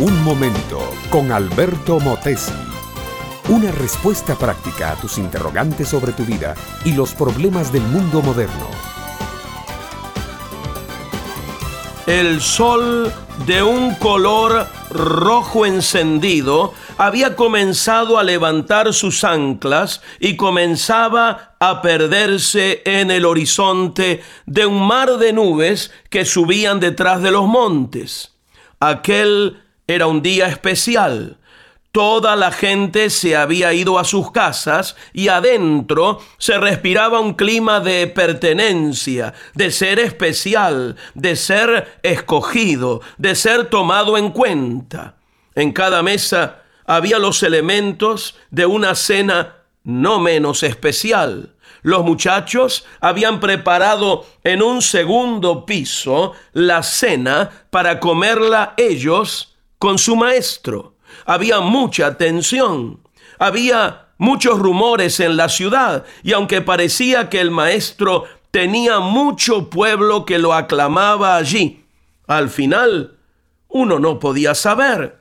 [0.00, 0.80] Un momento
[1.10, 2.54] con Alberto Motesi.
[3.50, 6.54] Una respuesta práctica a tus interrogantes sobre tu vida
[6.86, 8.66] y los problemas del mundo moderno.
[12.06, 13.12] El sol
[13.44, 22.80] de un color rojo encendido había comenzado a levantar sus anclas y comenzaba a perderse
[22.86, 28.32] en el horizonte de un mar de nubes que subían detrás de los montes.
[28.80, 29.58] Aquel
[29.94, 31.36] era un día especial.
[31.92, 37.80] Toda la gente se había ido a sus casas y adentro se respiraba un clima
[37.80, 45.16] de pertenencia, de ser especial, de ser escogido, de ser tomado en cuenta.
[45.56, 51.56] En cada mesa había los elementos de una cena no menos especial.
[51.82, 60.14] Los muchachos habían preparado en un segundo piso la cena para comerla ellos con su
[60.14, 63.00] maestro había mucha tensión,
[63.38, 70.26] había muchos rumores en la ciudad y aunque parecía que el maestro tenía mucho pueblo
[70.26, 71.86] que lo aclamaba allí,
[72.26, 73.16] al final
[73.68, 75.18] uno no podía saber.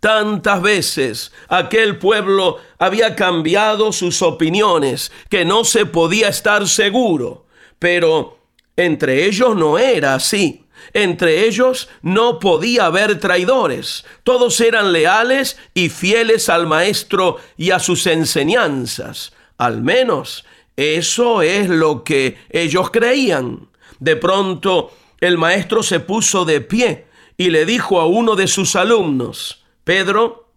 [0.00, 7.46] Tantas veces aquel pueblo había cambiado sus opiniones que no se podía estar seguro,
[7.78, 8.38] pero
[8.76, 10.64] entre ellos no era así.
[10.92, 14.04] Entre ellos no podía haber traidores.
[14.22, 19.32] Todos eran leales y fieles al Maestro y a sus enseñanzas.
[19.56, 20.44] Al menos
[20.76, 23.68] eso es lo que ellos creían.
[23.98, 27.06] De pronto el Maestro se puso de pie
[27.36, 30.52] y le dijo a uno de sus alumnos, Pedro,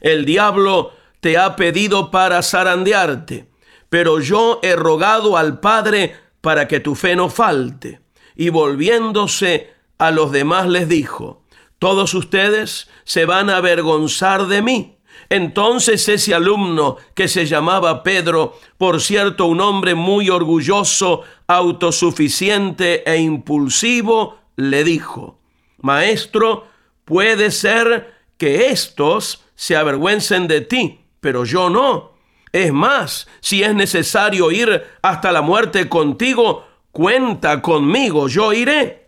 [0.00, 3.48] el diablo te ha pedido para zarandearte,
[3.88, 8.00] pero yo he rogado al Padre para que tu fe no falte
[8.38, 11.42] y volviéndose a los demás les dijo,
[11.80, 14.96] todos ustedes se van a avergonzar de mí.
[15.28, 23.18] Entonces ese alumno que se llamaba Pedro, por cierto un hombre muy orgulloso, autosuficiente e
[23.18, 25.40] impulsivo, le dijo,
[25.78, 26.68] Maestro,
[27.04, 32.12] puede ser que estos se avergüencen de ti, pero yo no.
[32.52, 36.67] Es más, si es necesario ir hasta la muerte contigo,
[36.98, 39.06] cuenta conmigo, yo iré.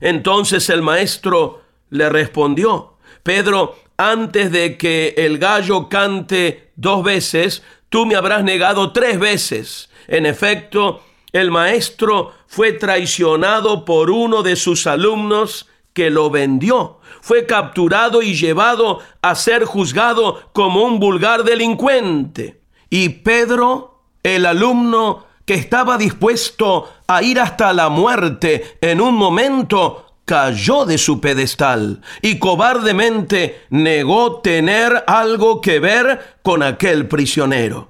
[0.00, 8.04] Entonces el maestro le respondió, Pedro, antes de que el gallo cante dos veces, tú
[8.04, 9.88] me habrás negado tres veces.
[10.08, 11.02] En efecto,
[11.32, 17.00] el maestro fue traicionado por uno de sus alumnos que lo vendió.
[17.22, 22.60] Fue capturado y llevado a ser juzgado como un vulgar delincuente.
[22.90, 30.06] Y Pedro, el alumno, que estaba dispuesto a ir hasta la muerte en un momento,
[30.24, 37.88] cayó de su pedestal y cobardemente negó tener algo que ver con aquel prisionero.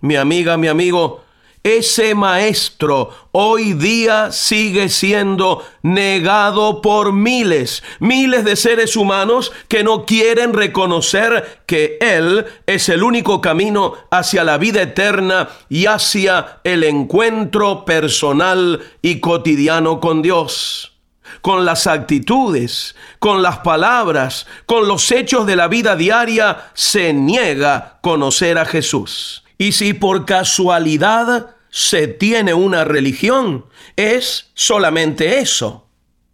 [0.00, 1.24] Mi amiga, mi amigo,
[1.62, 10.04] ese maestro hoy día sigue siendo negado por miles, miles de seres humanos que no
[10.04, 16.84] quieren reconocer que Él es el único camino hacia la vida eterna y hacia el
[16.84, 20.88] encuentro personal y cotidiano con Dios
[21.40, 27.98] con las actitudes, con las palabras, con los hechos de la vida diaria, se niega
[28.00, 29.41] conocer a Jesús.
[29.62, 35.86] Y si por casualidad se tiene una religión, es solamente eso.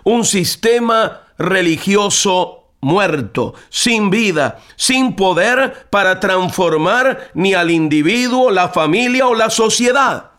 [0.03, 9.27] Un sistema religioso muerto, sin vida, sin poder para transformar ni al individuo, la familia
[9.27, 10.31] o la sociedad.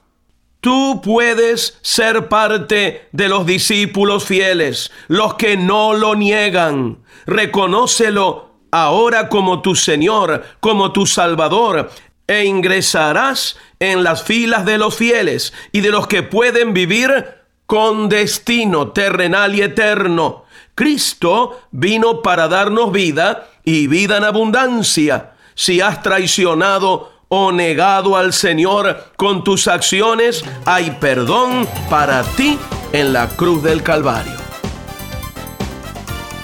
[0.60, 7.04] Tú puedes ser parte de los discípulos fieles, los que no lo niegan.
[7.28, 11.92] Reconócelo ahora como tu Señor, como tu Salvador
[12.30, 17.26] e ingresarás en las filas de los fieles y de los que pueden vivir
[17.66, 20.46] con destino terrenal y eterno.
[20.76, 25.32] Cristo vino para darnos vida y vida en abundancia.
[25.56, 32.60] Si has traicionado o negado al Señor con tus acciones, hay perdón para ti
[32.94, 34.38] en la cruz del Calvario.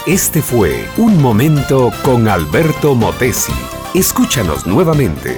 [0.07, 3.53] Este fue Un Momento con Alberto Motesi.
[3.93, 5.37] Escúchanos nuevamente